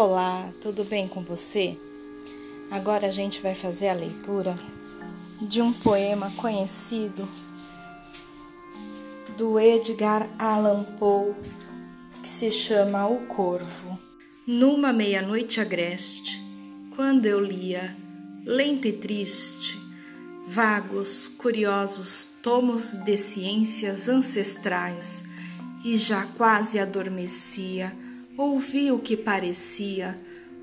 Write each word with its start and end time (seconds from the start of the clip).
Olá, 0.00 0.48
tudo 0.62 0.84
bem 0.84 1.08
com 1.08 1.22
você? 1.22 1.76
Agora 2.70 3.08
a 3.08 3.10
gente 3.10 3.42
vai 3.42 3.56
fazer 3.56 3.88
a 3.88 3.94
leitura 3.94 4.56
de 5.42 5.60
um 5.60 5.72
poema 5.72 6.30
conhecido 6.36 7.28
do 9.36 9.58
Edgar 9.58 10.28
Allan 10.38 10.84
Poe 10.84 11.34
que 12.22 12.28
se 12.28 12.48
chama 12.48 13.08
O 13.08 13.26
Corvo. 13.26 13.98
Numa 14.46 14.92
meia-noite 14.92 15.60
agreste, 15.60 16.40
quando 16.94 17.26
eu 17.26 17.40
lia, 17.40 17.96
lento 18.44 18.86
e 18.86 18.92
triste, 18.92 19.76
vagos, 20.46 21.26
curiosos 21.26 22.28
tomos 22.40 22.92
de 23.04 23.16
ciências 23.16 24.08
ancestrais, 24.08 25.24
e 25.84 25.98
já 25.98 26.24
quase 26.36 26.78
adormecia, 26.78 27.92
ouvi 28.38 28.92
o 28.92 29.00
que 29.00 29.16
parecia 29.16 30.16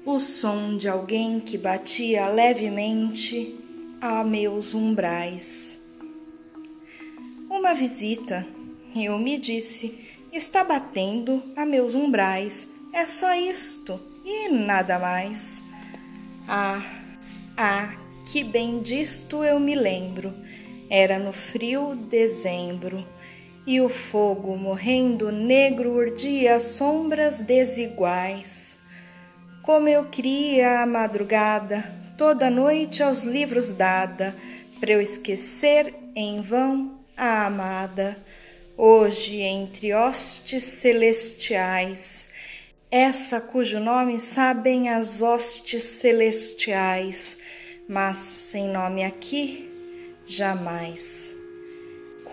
o 0.05 0.17
som 0.17 0.77
de 0.77 0.87
alguém 0.87 1.41
que 1.41 1.57
batia 1.57 2.29
levemente 2.29 3.53
a 3.99 4.23
meus 4.23 4.73
umbrais. 4.73 5.77
Uma 7.49 7.73
visita, 7.73 8.47
eu 8.95 9.19
me 9.19 9.37
disse, 9.37 9.99
está 10.31 10.63
batendo 10.63 11.43
a 11.57 11.65
meus 11.65 11.95
umbrais. 11.95 12.73
É 12.93 13.05
só 13.05 13.35
isto 13.35 13.99
e 14.23 14.47
nada 14.47 14.97
mais. 14.97 15.61
Ah, 16.47 16.81
ah, 17.57 17.93
que 18.31 18.41
bem 18.41 18.79
disto 18.79 19.43
eu 19.43 19.59
me 19.59 19.75
lembro. 19.75 20.33
Era 20.89 21.19
no 21.19 21.33
frio 21.33 21.93
dezembro 21.93 23.05
e 23.65 23.81
o 23.81 23.89
fogo 23.89 24.55
morrendo 24.55 25.31
negro 25.31 25.91
urdia 25.93 26.59
sombras 26.59 27.41
desiguais. 27.41 28.77
Como 29.63 29.89
eu 29.89 30.05
queria 30.05 30.81
a 30.81 30.85
madrugada, 30.85 31.83
toda 32.17 32.49
noite 32.49 33.01
aos 33.01 33.23
livros 33.23 33.69
dada, 33.69 34.35
para 34.79 34.91
eu 34.91 35.01
esquecer 35.01 35.93
em 36.15 36.41
vão 36.41 36.99
a 37.17 37.47
amada. 37.47 38.15
Hoje, 38.77 39.37
entre 39.41 39.93
hostes 39.93 40.63
celestiais, 40.63 42.29
essa 42.91 43.41
cujo 43.41 43.79
nome 43.79 44.19
sabem 44.19 44.89
as 44.89 45.21
hostes 45.21 45.81
celestiais, 45.81 47.39
mas 47.87 48.17
sem 48.17 48.67
nome 48.67 49.03
aqui, 49.03 49.69
jamais 50.27 51.34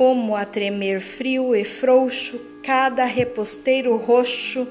como 0.03 0.35
a 0.35 0.45
tremer 0.45 1.01
frio 1.01 1.55
e 1.55 1.65
frouxo, 1.65 2.37
cada 2.61 3.05
reposteiro 3.05 3.97
roxo 3.97 4.67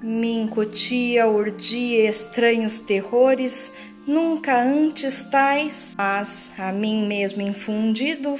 me 0.00 0.32
incutia, 0.32 1.28
urdia 1.28 2.08
estranhos 2.08 2.80
terrores, 2.80 3.70
nunca 4.06 4.58
antes 4.58 5.24
tais, 5.24 5.94
mas 5.98 6.50
a 6.56 6.72
mim 6.72 7.06
mesmo 7.06 7.42
infundido, 7.42 8.36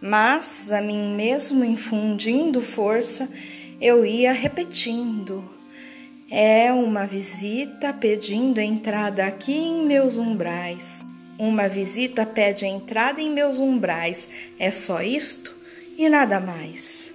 mas 0.00 0.72
a 0.72 0.80
mim 0.80 1.14
mesmo 1.14 1.66
infundindo 1.66 2.62
força, 2.62 3.28
eu 3.78 4.06
ia 4.06 4.32
repetindo. 4.32 5.44
É 6.30 6.72
uma 6.72 7.04
visita 7.06 7.92
pedindo 7.92 8.58
entrada 8.58 9.26
aqui 9.26 9.52
em 9.52 9.84
meus 9.84 10.16
umbrais. 10.16 11.04
Uma 11.38 11.68
visita 11.68 12.24
pede 12.24 12.64
a 12.64 12.68
entrada 12.68 13.20
em 13.20 13.30
meus 13.30 13.58
umbrais. 13.58 14.28
É 14.58 14.70
só 14.70 15.02
isto 15.02 15.52
e 15.98 16.08
nada 16.08 16.38
mais. 16.38 17.12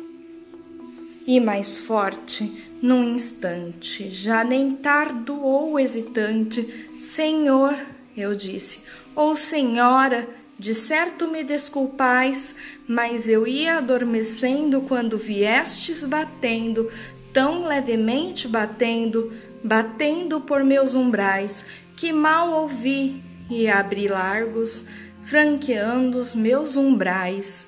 E 1.26 1.40
mais 1.40 1.80
forte, 1.80 2.52
num 2.82 3.04
instante, 3.04 4.10
já 4.10 4.44
nem 4.44 4.76
tardo 4.76 5.42
ou 5.42 5.80
hesitante, 5.80 6.88
Senhor, 6.98 7.78
eu 8.18 8.34
disse, 8.36 8.84
ou 9.16 9.36
Senhora, 9.36 10.28
de 10.58 10.74
certo 10.74 11.28
me 11.28 11.44
desculpais, 11.44 12.56
mas 12.88 13.30
eu 13.30 13.48
ia 13.48 13.78
adormecendo 13.78 14.82
quando 14.82 15.18
viestes 15.18 16.04
batendo, 16.04 16.92
tão 17.32 17.68
levemente 17.68 18.48
batendo, 18.48 19.32
batendo 19.64 20.42
por 20.42 20.64
meus 20.64 20.96
umbrais, 20.96 21.66
que 21.96 22.12
mal 22.12 22.64
ouvi 22.64 23.22
e 23.50 23.68
abri 23.68 24.08
largos, 24.08 24.86
franqueando 25.24 26.20
os 26.20 26.36
meus 26.36 26.76
umbrais. 26.76 27.68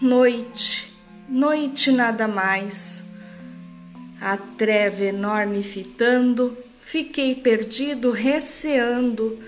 Noite, 0.00 0.92
noite 1.28 1.90
nada 1.90 2.28
mais. 2.28 3.02
A 4.20 4.36
treva 4.36 5.04
enorme 5.04 5.62
fitando, 5.62 6.56
fiquei 6.80 7.34
perdido, 7.34 8.10
receando. 8.10 9.38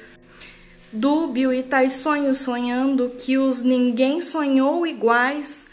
Dúbio 0.93 1.53
e 1.53 1.63
tais 1.63 1.95
sonhos 1.95 2.39
sonhando 2.39 3.13
que 3.19 3.37
os 3.37 3.63
ninguém 3.63 4.21
sonhou 4.21 4.87
iguais. 4.87 5.67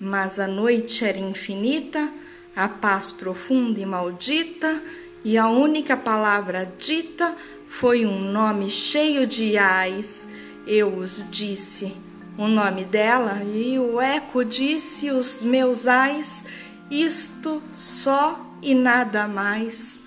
Mas 0.00 0.38
a 0.38 0.46
noite 0.46 1.04
era 1.04 1.18
infinita, 1.18 2.08
a 2.54 2.68
paz 2.68 3.10
profunda 3.10 3.80
e 3.80 3.86
maldita, 3.86 4.80
e 5.24 5.36
a 5.36 5.48
única 5.48 5.96
palavra 5.96 6.72
dita 6.78 7.36
foi 7.68 8.04
um 8.04 8.32
nome 8.32 8.70
cheio 8.70 9.26
de 9.26 9.56
ais. 9.56 10.26
Eu 10.66 10.88
os 10.96 11.24
disse 11.30 11.94
o 12.36 12.48
nome 12.48 12.84
dela 12.84 13.42
e 13.44 13.78
o 13.78 14.00
eco 14.00 14.44
disse 14.44 15.10
os 15.10 15.42
meus 15.42 15.86
ais, 15.86 16.44
isto 16.90 17.62
só 17.74 18.40
e 18.62 18.74
nada 18.74 19.28
mais. 19.28 20.00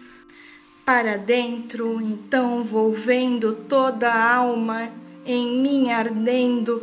Para 0.86 1.18
dentro, 1.18 2.02
então 2.02 2.64
vou 2.64 2.92
vendo 2.92 3.54
toda 3.54 4.12
a 4.12 4.36
alma 4.36 4.90
em 5.26 5.62
mim 5.62 5.92
ardendo. 5.92 6.82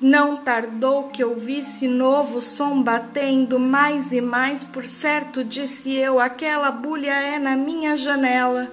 Não 0.00 0.36
tardou 0.36 1.04
que 1.04 1.24
ouvisse 1.24 1.86
novo 1.86 2.40
som 2.40 2.82
batendo, 2.82 3.58
mais 3.58 4.12
e 4.12 4.20
mais, 4.20 4.64
por 4.64 4.86
certo, 4.86 5.44
disse 5.44 5.92
eu, 5.92 6.18
aquela 6.18 6.70
bulha 6.70 7.12
é 7.12 7.38
na 7.38 7.56
minha 7.56 7.96
janela. 7.96 8.70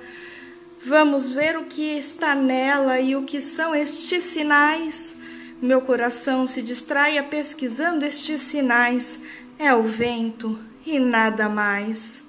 Vamos 0.85 1.33
ver 1.33 1.57
o 1.57 1.65
que 1.65 1.97
está 1.97 2.33
nela 2.33 3.01
e 3.01 3.13
o 3.13 3.23
que 3.23 3.41
são 3.41 3.75
estes 3.75 4.23
sinais. 4.23 5.13
Meu 5.61 5.81
coração 5.81 6.47
se 6.47 6.61
distraia 6.61 7.21
pesquisando 7.21 8.05
estes 8.05 8.39
sinais. 8.39 9.19
É 9.57 9.73
o 9.73 9.83
vento 9.83 10.57
e 10.85 10.97
nada 10.97 11.49
mais. 11.49 12.23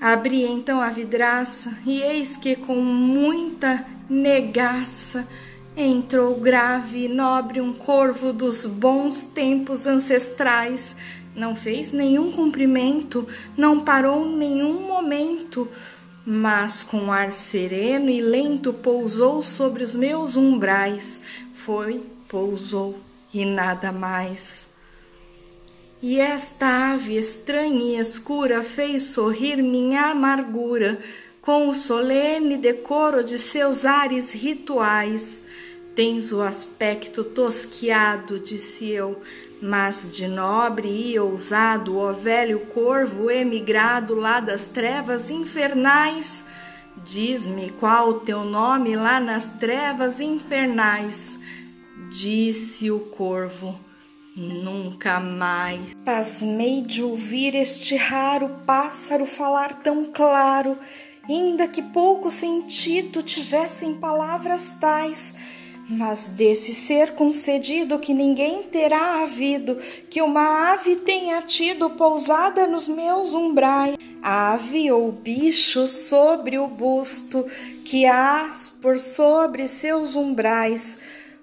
Abri 0.00 0.44
então 0.44 0.80
a 0.80 0.88
vidraça 0.88 1.76
e 1.84 2.00
eis 2.02 2.36
que 2.36 2.54
com 2.54 2.76
muita 2.76 3.84
negaça 4.08 5.26
entrou 5.76 6.38
grave 6.38 7.06
e 7.06 7.08
nobre 7.08 7.60
um 7.60 7.72
corvo 7.72 8.32
dos 8.32 8.64
bons 8.64 9.24
tempos 9.24 9.88
ancestrais. 9.88 10.94
Não 11.34 11.56
fez 11.56 11.92
nenhum 11.92 12.30
cumprimento, 12.30 13.26
não 13.56 13.80
parou 13.80 14.24
nenhum 14.24 14.86
momento 14.86 15.68
mas 16.28 16.82
com 16.82 17.12
ar 17.12 17.30
sereno 17.30 18.10
e 18.10 18.20
lento 18.20 18.72
pousou 18.72 19.44
sobre 19.44 19.84
os 19.84 19.94
meus 19.94 20.34
umbrais. 20.36 21.20
Foi, 21.54 22.02
pousou 22.26 22.98
e 23.32 23.44
nada 23.44 23.92
mais. 23.92 24.68
E 26.02 26.18
esta 26.18 26.94
ave 26.94 27.16
estranha 27.16 27.96
e 27.96 28.00
escura 28.00 28.64
fez 28.64 29.04
sorrir 29.04 29.62
minha 29.62 30.10
amargura 30.10 30.98
com 31.40 31.68
o 31.68 31.74
solene 31.74 32.56
decoro 32.56 33.22
de 33.22 33.38
seus 33.38 33.84
ares 33.84 34.32
rituais. 34.32 35.44
Tens 35.94 36.32
o 36.32 36.42
aspecto 36.42 37.22
tosquiado, 37.22 38.40
disse 38.40 38.90
eu, 38.90 39.22
mas 39.60 40.10
de 40.10 40.28
nobre 40.28 40.88
e 40.88 41.18
ousado, 41.18 41.98
ó 41.98 42.12
velho 42.12 42.60
corvo 42.66 43.30
emigrado 43.30 44.14
lá 44.14 44.40
das 44.40 44.66
trevas 44.66 45.30
infernais, 45.30 46.44
diz-me 47.04 47.70
qual 47.70 48.20
teu 48.20 48.44
nome 48.44 48.96
lá 48.96 49.18
nas 49.18 49.46
trevas 49.58 50.20
infernais. 50.20 51.38
Disse 52.10 52.90
o 52.90 53.00
corvo, 53.00 53.78
nunca 54.36 55.18
mais. 55.18 55.94
Pasmei 56.04 56.82
de 56.82 57.02
ouvir 57.02 57.54
este 57.54 57.96
raro 57.96 58.48
pássaro 58.66 59.26
falar 59.26 59.74
tão 59.74 60.04
claro, 60.04 60.76
ainda 61.28 61.66
que 61.66 61.82
pouco 61.82 62.30
sentido 62.30 63.22
tivessem 63.22 63.94
palavras 63.94 64.76
tais 64.78 65.34
mas 65.88 66.30
desse 66.30 66.74
ser 66.74 67.12
concedido 67.12 67.98
que 67.98 68.12
ninguém 68.12 68.62
terá 68.64 69.22
havido, 69.22 69.76
que 70.10 70.20
uma 70.20 70.72
ave 70.72 70.96
tenha 70.96 71.40
tido 71.42 71.90
pousada 71.90 72.66
nos 72.66 72.88
meus 72.88 73.34
umbrais, 73.34 73.96
ave 74.22 74.90
ou 74.90 75.12
bicho 75.12 75.86
sobre 75.86 76.58
o 76.58 76.66
busto, 76.66 77.46
que 77.84 78.04
há 78.04 78.52
por 78.82 78.98
sobre 78.98 79.68
seus 79.68 80.16
umbrais, 80.16 80.98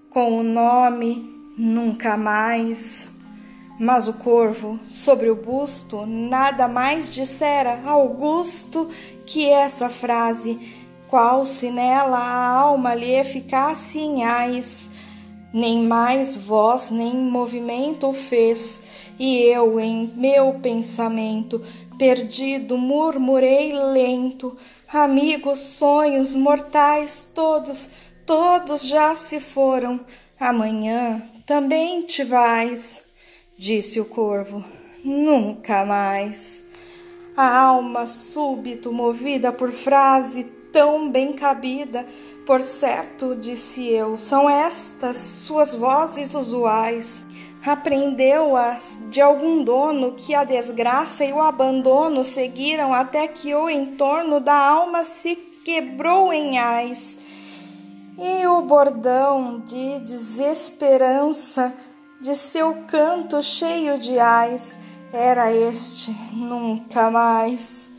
com 0.10 0.40
o 0.40 0.44
nome 0.44 1.34
nunca 1.58 2.18
mais. 2.18 3.08
Mas 3.80 4.08
o 4.08 4.14
corvo, 4.14 4.80
sobre 4.90 5.30
o 5.30 5.36
busto, 5.36 6.06
nada 6.06 6.68
mais 6.68 7.10
dissera 7.10 7.82
Augusto 7.86 8.88
que 9.26 9.50
essa 9.50 9.90
frase, 9.90 10.60
qual 11.14 11.46
se 11.46 11.70
nela 11.70 12.18
a 12.18 12.48
alma 12.58 12.96
lhe 12.96 13.24
ficasse 13.24 14.00
em 14.00 14.24
ais, 14.24 14.90
nem 15.54 15.86
mais 15.86 16.36
voz 16.36 16.90
nem 16.90 17.14
movimento 17.14 18.12
fez, 18.14 18.82
e 19.20 19.44
eu 19.44 19.80
em 19.80 20.12
meu 20.16 20.56
pensamento 20.56 21.62
perdido 22.00 22.80
murmurei 22.80 23.74
lento, 23.74 24.58
amigos, 24.92 25.60
sonhos 25.60 26.34
mortais 26.34 27.28
todos, 27.36 27.92
todos 28.26 28.82
já 28.82 29.14
se 29.14 29.40
foram, 29.40 30.00
amanhã 30.40 31.22
também 31.46 32.02
te 32.02 32.24
vais 32.24 33.04
disse 33.56 34.00
o 34.00 34.06
corvo. 34.06 34.66
Nunca 35.06 35.86
mais. 35.86 36.64
A 37.38 37.56
alma 37.56 38.08
súbito 38.08 38.92
movida 38.92 39.52
por 39.52 39.72
frase 39.72 40.63
tão 40.74 41.10
bem 41.10 41.32
cabida, 41.32 42.06
por 42.46 42.62
certo, 42.62 43.36
disse 43.36 43.88
eu, 43.88 44.18
são 44.18 44.50
estas 44.50 45.16
suas 45.16 45.74
vozes 45.74 46.34
usuais. 46.34 47.26
Aprendeu-as 47.66 49.00
de 49.10 49.22
algum 49.22 49.64
dono 49.64 50.12
que 50.12 50.36
a 50.36 50.44
desgraça 50.44 51.24
e 51.24 51.32
o 51.32 51.40
abandono 51.40 52.22
seguiram 52.24 52.94
até 52.94 53.26
que 53.26 53.56
o 53.56 53.70
entorno 53.70 54.42
da 54.42 54.54
alma 54.54 55.06
se 55.06 55.36
quebrou 55.64 56.34
em 56.34 56.58
ais. 56.58 57.18
E 58.18 58.46
o 58.46 58.64
bordão 58.64 59.62
de 59.62 60.00
desesperança 60.00 61.74
de 62.20 62.36
seu 62.36 62.74
canto 62.88 63.44
cheio 63.44 64.00
de 64.00 64.18
ais, 64.18 64.78
era 65.12 65.54
este 65.54 66.10
nunca 66.32 67.12
mais. 67.12 67.90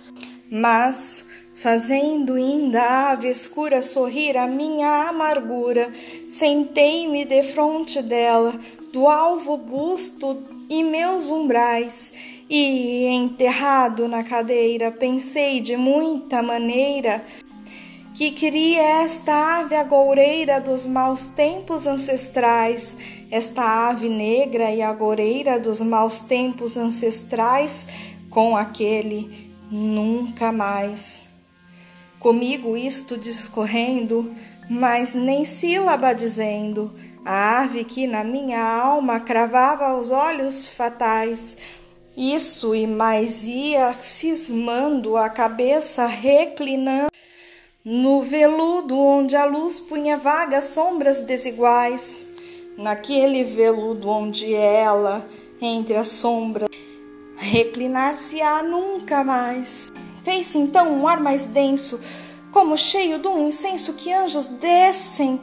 Mas, 0.51 1.27
fazendo 1.65 2.35
ainda 2.35 2.83
a 2.83 3.13
ave 3.13 3.31
escura 3.31 3.83
sorrir 3.83 4.37
a 4.37 4.47
minha 4.47 5.09
amargura, 5.09 5.91
sentei-me 6.29 7.25
defronte 7.25 8.03
dela, 8.03 8.55
do 8.93 9.09
alvo 9.09 9.57
busto 9.57 10.43
e 10.69 10.85
meus 10.85 11.31
umbrais, 11.31 12.13
e, 12.51 13.07
enterrado 13.07 14.07
na 14.07 14.23
cadeira, 14.23 14.93
pensei 14.93 15.63
de 15.63 15.75
muita 15.75 16.43
maneira 16.43 17.25
que 18.15 18.31
queria 18.33 19.03
esta 19.03 19.61
ave 19.61 19.75
agoureira 19.75 20.61
dos 20.61 20.85
maus 20.85 21.29
tempos 21.29 21.87
ancestrais, 21.87 22.95
esta 23.31 23.89
ave 23.89 24.11
negra 24.11 24.71
e 24.71 24.83
agoureira 24.83 25.59
dos 25.59 25.81
maus 25.81 26.21
tempos 26.21 26.77
ancestrais, 26.77 27.89
com 28.29 28.55
aquele 28.55 29.51
nunca 29.71 30.53
mais. 30.53 31.33
Comigo 32.25 32.75
isto 32.75 33.19
discorrendo, 33.19 34.35
mas 34.71 35.13
nem 35.13 35.45
sílaba 35.45 36.15
dizendo, 36.15 36.91
a 37.23 37.61
ave 37.61 37.85
que 37.85 38.07
na 38.07 38.25
minha 38.25 38.63
alma 38.63 39.21
cravava 39.21 39.95
os 39.95 40.11
olhos 40.11 40.67
fatais, 40.67 41.55
isso 42.17 42.75
e 42.75 42.87
mais 42.87 43.47
ia 43.47 43.95
cismando 44.01 45.19
a 45.19 45.29
cabeça 45.29 46.07
reclinando 46.07 47.11
no 47.85 48.23
veludo 48.23 48.99
onde 48.99 49.37
a 49.37 49.45
luz 49.45 49.79
punha 49.79 50.17
vagas 50.17 50.65
sombras 50.65 51.21
desiguais, 51.21 52.25
naquele 52.79 53.45
veludo 53.45 54.09
onde 54.09 54.55
ela, 54.55 55.29
entre 55.61 55.95
as 55.99 56.09
sombras, 56.09 56.71
reclinar-se-á 57.37 58.63
nunca 58.63 59.23
mais. 59.23 59.93
Fez-se 60.25 60.59
então 60.59 60.91
um 60.91 61.07
ar 61.07 61.21
mais 61.21 61.45
denso, 61.45 62.01
como 62.51 62.79
cheio 62.79 63.19
de 63.19 63.29
um 63.29 63.47
incenso 63.47 63.93
que 63.93 64.13
anjos 64.13 64.49
descem, 64.49 65.39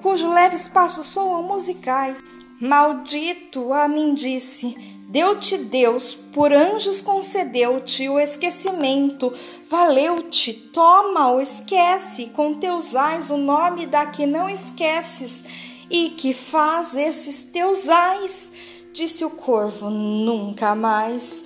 cujo 0.00 0.32
leves 0.32 0.66
passos 0.66 1.06
soam 1.06 1.42
musicais. 1.42 2.22
Maldito 2.58 3.72
a 3.72 3.86
mim 3.86 4.14
disse, 4.14 4.74
Deu-te 5.08 5.58
Deus, 5.58 6.14
por 6.32 6.50
anjos 6.50 7.02
concedeu-te 7.02 8.08
o 8.08 8.18
esquecimento, 8.18 9.30
valeu-te, 9.68 10.54
toma-o, 10.54 11.38
esquece, 11.38 12.30
com 12.34 12.54
teus 12.54 12.96
ais 12.96 13.28
o 13.28 13.36
nome 13.36 13.84
da 13.84 14.06
que 14.06 14.24
não 14.24 14.48
esqueces, 14.48 15.44
e 15.90 16.08
que 16.08 16.32
faz 16.32 16.96
esses 16.96 17.44
teus 17.44 17.90
ais, 17.90 18.50
disse 18.94 19.22
o 19.22 19.28
corvo, 19.28 19.90
nunca 19.90 20.74
mais. 20.74 21.44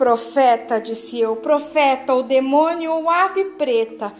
Profeta, 0.00 0.80
disse 0.80 1.20
eu, 1.20 1.36
profeta, 1.36 2.14
ou 2.14 2.22
demônio 2.22 2.90
ou 2.90 3.10
ave 3.10 3.44
preta, 3.58 4.10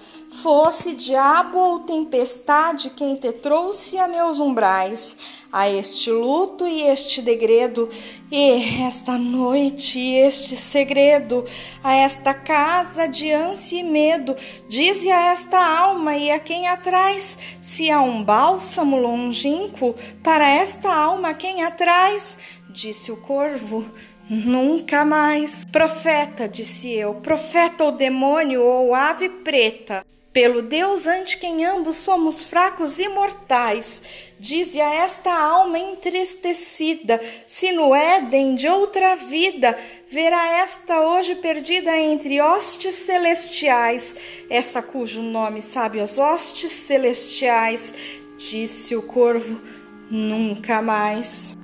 fosse 0.43 0.93
diabo 0.93 1.57
ou 1.57 1.81
tempestade 1.81 2.91
quem 2.91 3.17
te 3.17 3.33
trouxe 3.33 3.97
a 3.97 4.07
meus 4.07 4.39
umbrais, 4.39 5.17
a 5.51 5.71
este 5.71 6.11
luto 6.11 6.69
e 6.69 6.83
este 6.83 7.23
degredo, 7.23 7.89
e 8.31 8.83
esta 8.83 9.17
noite 9.17 9.99
e 9.99 10.17
este 10.17 10.55
segredo, 10.55 11.47
a 11.83 11.95
esta 11.95 12.35
casa 12.35 13.09
de 13.09 13.31
ânsia 13.31 13.81
e 13.81 13.83
medo, 13.83 14.37
dize 14.69 15.11
a 15.11 15.33
esta 15.33 15.59
alma 15.59 16.15
e 16.15 16.31
a 16.31 16.39
quem 16.39 16.69
atrás, 16.69 17.39
se 17.63 17.91
há 17.91 18.03
um 18.03 18.23
bálsamo 18.23 18.99
longínquo 18.99 19.95
para 20.23 20.47
esta 20.47 20.93
alma 20.93 21.33
quem 21.33 21.65
atrás, 21.65 22.37
disse 22.69 23.11
o 23.11 23.17
corvo, 23.17 23.87
Nunca 24.31 25.05
mais. 25.05 25.65
Profeta, 25.65 26.49
disse 26.49 26.89
eu, 26.93 27.15
profeta 27.17 27.83
ou 27.83 27.91
demônio 27.91 28.63
ou 28.63 28.95
ave 28.95 29.29
preta, 29.29 30.07
pelo 30.33 30.63
Deus 30.63 31.05
ante 31.05 31.37
quem 31.37 31.67
ambos 31.67 31.97
somos 31.97 32.45
fracos 32.45 33.01
e 33.01 33.09
mortais, 33.09 34.03
dize 34.39 34.81
a 34.81 34.89
esta 35.03 35.33
alma 35.33 35.81
entristecida, 35.81 37.21
se 37.49 37.73
no 37.73 37.93
Éden 37.93 38.55
de 38.55 38.69
outra 38.69 39.17
vida 39.17 39.77
verá 40.09 40.63
esta 40.63 41.01
hoje 41.01 41.35
perdida 41.35 41.99
entre 41.99 42.41
hostes 42.41 42.95
celestiais, 42.95 44.15
essa 44.49 44.81
cujo 44.81 45.23
nome 45.23 45.61
sabe 45.61 45.99
as 45.99 46.19
hostes 46.19 46.71
celestiais, 46.71 47.93
disse 48.39 48.95
o 48.95 49.03
corvo, 49.03 49.61
nunca 50.09 50.81
mais 50.81 51.59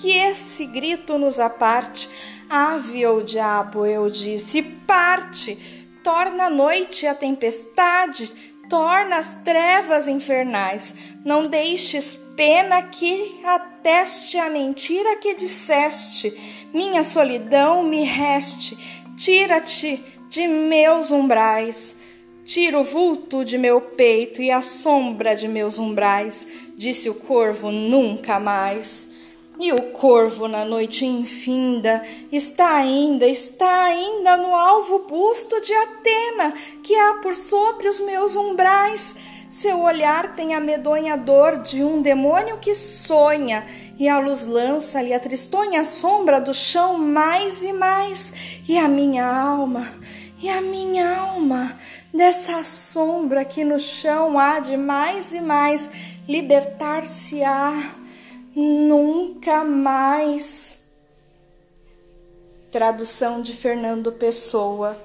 que 0.00 0.16
esse 0.16 0.64
grito 0.66 1.18
nos 1.18 1.38
aparte. 1.38 2.08
Ave 2.48 3.06
ou 3.06 3.22
diabo, 3.22 3.84
eu 3.84 4.10
disse, 4.10 4.62
parte, 4.62 5.56
torna 6.02 6.46
a 6.46 6.50
noite 6.50 7.06
a 7.06 7.14
tempestade, 7.14 8.28
torna 8.68 9.18
as 9.18 9.34
trevas 9.44 10.08
infernais. 10.08 10.94
Não 11.24 11.46
deixes 11.46 12.16
pena 12.34 12.82
que 12.82 13.40
ateste 13.44 14.38
a 14.38 14.48
mentira 14.48 15.16
que 15.16 15.34
disseste. 15.34 16.66
Minha 16.72 17.04
solidão 17.04 17.82
me 17.82 18.02
reste, 18.04 18.76
tira-te 19.16 20.02
de 20.30 20.48
meus 20.48 21.10
umbrais. 21.10 21.94
Tira 22.42 22.80
o 22.80 22.84
vulto 22.84 23.44
de 23.44 23.58
meu 23.58 23.80
peito 23.80 24.40
e 24.40 24.50
a 24.50 24.62
sombra 24.62 25.36
de 25.36 25.46
meus 25.46 25.78
umbrais, 25.78 26.46
disse 26.74 27.08
o 27.08 27.14
corvo 27.14 27.70
nunca 27.70 28.40
mais. 28.40 29.09
E 29.62 29.74
o 29.74 29.92
corvo 29.92 30.48
na 30.48 30.64
noite 30.64 31.04
infinda 31.04 32.02
está 32.32 32.76
ainda, 32.76 33.26
está 33.26 33.84
ainda 33.84 34.38
no 34.38 34.54
alvo 34.54 35.00
busto 35.00 35.60
de 35.60 35.74
Atena, 35.74 36.54
que 36.82 36.96
há 36.96 37.18
por 37.22 37.34
sobre 37.34 37.86
os 37.86 38.00
meus 38.00 38.34
umbrais. 38.36 39.14
Seu 39.50 39.80
olhar 39.80 40.34
tem 40.34 40.54
a 40.54 40.60
medonha 40.60 41.14
dor 41.14 41.58
de 41.58 41.84
um 41.84 42.00
demônio 42.00 42.56
que 42.56 42.74
sonha, 42.74 43.62
e 43.98 44.08
a 44.08 44.18
luz 44.18 44.46
lança-lhe 44.46 45.12
a 45.12 45.20
tristonha 45.20 45.84
sombra 45.84 46.40
do 46.40 46.54
chão 46.54 46.96
mais 46.96 47.62
e 47.62 47.74
mais. 47.74 48.32
E 48.66 48.78
a 48.78 48.88
minha 48.88 49.26
alma, 49.26 49.86
e 50.42 50.48
a 50.48 50.62
minha 50.62 51.18
alma, 51.18 51.76
dessa 52.14 52.64
sombra 52.64 53.44
que 53.44 53.62
no 53.62 53.78
chão 53.78 54.38
há 54.38 54.58
de 54.58 54.78
mais 54.78 55.34
e 55.34 55.40
mais, 55.42 55.90
libertar-se-á 56.26 57.99
Nunca 58.62 59.64
mais. 59.64 60.80
Tradução 62.70 63.40
de 63.40 63.54
Fernando 63.54 64.12
Pessoa. 64.12 64.98